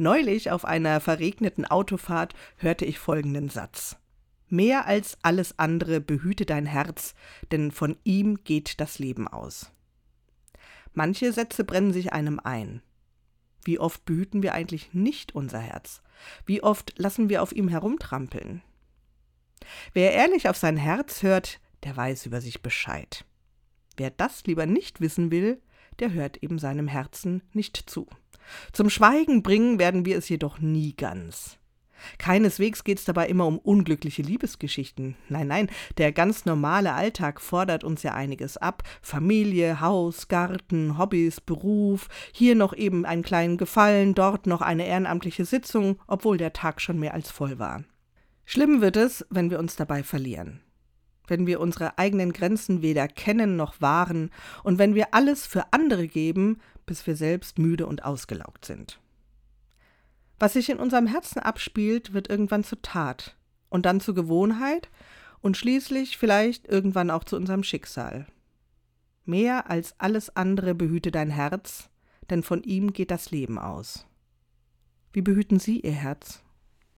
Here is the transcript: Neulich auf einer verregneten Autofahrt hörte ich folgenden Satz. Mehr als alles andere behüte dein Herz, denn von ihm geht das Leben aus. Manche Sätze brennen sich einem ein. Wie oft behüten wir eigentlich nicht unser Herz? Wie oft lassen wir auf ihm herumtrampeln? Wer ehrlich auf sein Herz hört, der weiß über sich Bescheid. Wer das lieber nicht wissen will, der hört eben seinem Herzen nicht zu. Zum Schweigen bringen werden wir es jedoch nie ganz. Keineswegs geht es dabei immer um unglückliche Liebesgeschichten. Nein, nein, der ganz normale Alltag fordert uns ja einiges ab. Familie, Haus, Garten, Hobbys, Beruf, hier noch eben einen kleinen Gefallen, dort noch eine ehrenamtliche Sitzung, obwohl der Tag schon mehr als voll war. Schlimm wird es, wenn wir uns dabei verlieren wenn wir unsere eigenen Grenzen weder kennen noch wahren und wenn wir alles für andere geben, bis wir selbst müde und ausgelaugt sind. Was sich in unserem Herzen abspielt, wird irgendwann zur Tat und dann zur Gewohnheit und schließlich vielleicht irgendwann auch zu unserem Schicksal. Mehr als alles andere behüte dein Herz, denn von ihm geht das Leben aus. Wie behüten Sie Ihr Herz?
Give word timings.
Neulich 0.00 0.52
auf 0.52 0.64
einer 0.64 1.00
verregneten 1.00 1.64
Autofahrt 1.64 2.34
hörte 2.56 2.84
ich 2.84 3.00
folgenden 3.00 3.48
Satz. 3.48 3.96
Mehr 4.48 4.86
als 4.86 5.18
alles 5.22 5.58
andere 5.58 6.00
behüte 6.00 6.46
dein 6.46 6.66
Herz, 6.66 7.14
denn 7.50 7.72
von 7.72 7.98
ihm 8.04 8.44
geht 8.44 8.80
das 8.80 9.00
Leben 9.00 9.26
aus. 9.26 9.72
Manche 10.94 11.32
Sätze 11.32 11.64
brennen 11.64 11.92
sich 11.92 12.12
einem 12.12 12.38
ein. 12.38 12.80
Wie 13.64 13.80
oft 13.80 14.04
behüten 14.04 14.42
wir 14.42 14.54
eigentlich 14.54 14.94
nicht 14.94 15.34
unser 15.34 15.58
Herz? 15.58 16.00
Wie 16.46 16.62
oft 16.62 16.96
lassen 16.96 17.28
wir 17.28 17.42
auf 17.42 17.52
ihm 17.52 17.66
herumtrampeln? 17.66 18.62
Wer 19.94 20.12
ehrlich 20.12 20.48
auf 20.48 20.56
sein 20.56 20.76
Herz 20.76 21.24
hört, 21.24 21.60
der 21.82 21.96
weiß 21.96 22.24
über 22.26 22.40
sich 22.40 22.62
Bescheid. 22.62 23.24
Wer 23.96 24.10
das 24.10 24.44
lieber 24.44 24.64
nicht 24.64 25.00
wissen 25.00 25.32
will, 25.32 25.60
der 25.98 26.12
hört 26.12 26.36
eben 26.36 26.60
seinem 26.60 26.86
Herzen 26.86 27.42
nicht 27.52 27.76
zu. 27.90 28.06
Zum 28.72 28.90
Schweigen 28.90 29.42
bringen 29.42 29.78
werden 29.78 30.04
wir 30.04 30.16
es 30.16 30.28
jedoch 30.28 30.58
nie 30.58 30.94
ganz. 30.94 31.58
Keineswegs 32.18 32.84
geht 32.84 32.98
es 32.98 33.04
dabei 33.04 33.26
immer 33.26 33.46
um 33.46 33.58
unglückliche 33.58 34.22
Liebesgeschichten. 34.22 35.16
Nein, 35.28 35.48
nein, 35.48 35.70
der 35.96 36.12
ganz 36.12 36.44
normale 36.44 36.92
Alltag 36.92 37.40
fordert 37.40 37.84
uns 37.84 38.02
ja 38.02 38.14
einiges 38.14 38.56
ab. 38.56 38.82
Familie, 39.02 39.80
Haus, 39.80 40.28
Garten, 40.28 40.98
Hobbys, 40.98 41.40
Beruf, 41.40 42.08
hier 42.32 42.54
noch 42.54 42.74
eben 42.74 43.04
einen 43.04 43.22
kleinen 43.22 43.56
Gefallen, 43.56 44.14
dort 44.14 44.46
noch 44.46 44.60
eine 44.60 44.86
ehrenamtliche 44.86 45.44
Sitzung, 45.44 45.98
obwohl 46.06 46.38
der 46.38 46.52
Tag 46.52 46.80
schon 46.80 46.98
mehr 46.98 47.14
als 47.14 47.30
voll 47.30 47.58
war. 47.58 47.84
Schlimm 48.44 48.80
wird 48.80 48.96
es, 48.96 49.26
wenn 49.30 49.50
wir 49.50 49.58
uns 49.58 49.76
dabei 49.76 50.02
verlieren 50.02 50.60
wenn 51.30 51.46
wir 51.46 51.60
unsere 51.60 51.98
eigenen 51.98 52.32
Grenzen 52.32 52.80
weder 52.82 53.06
kennen 53.06 53.56
noch 53.56 53.82
wahren 53.82 54.30
und 54.64 54.78
wenn 54.78 54.94
wir 54.94 55.12
alles 55.12 55.46
für 55.46 55.72
andere 55.72 56.08
geben, 56.08 56.58
bis 56.88 57.06
wir 57.06 57.14
selbst 57.14 57.58
müde 57.58 57.86
und 57.86 58.04
ausgelaugt 58.04 58.64
sind. 58.64 58.98
Was 60.40 60.54
sich 60.54 60.70
in 60.70 60.78
unserem 60.78 61.06
Herzen 61.06 61.38
abspielt, 61.38 62.12
wird 62.12 62.28
irgendwann 62.28 62.64
zur 62.64 62.82
Tat 62.82 63.36
und 63.68 63.86
dann 63.86 64.00
zur 64.00 64.14
Gewohnheit 64.14 64.88
und 65.40 65.56
schließlich 65.56 66.16
vielleicht 66.18 66.66
irgendwann 66.66 67.10
auch 67.10 67.22
zu 67.22 67.36
unserem 67.36 67.62
Schicksal. 67.62 68.26
Mehr 69.24 69.70
als 69.70 69.94
alles 69.98 70.34
andere 70.34 70.74
behüte 70.74 71.10
dein 71.10 71.30
Herz, 71.30 71.90
denn 72.30 72.42
von 72.42 72.62
ihm 72.62 72.92
geht 72.92 73.10
das 73.10 73.30
Leben 73.30 73.58
aus. 73.58 74.06
Wie 75.12 75.22
behüten 75.22 75.58
Sie 75.58 75.80
Ihr 75.80 75.92
Herz? 75.92 76.42